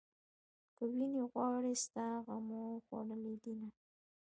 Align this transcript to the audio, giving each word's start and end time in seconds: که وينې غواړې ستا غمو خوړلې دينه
که 0.75 0.83
وينې 0.89 1.23
غواړې 1.31 1.73
ستا 1.83 2.07
غمو 2.25 2.63
خوړلې 2.85 3.33
دينه 3.43 3.69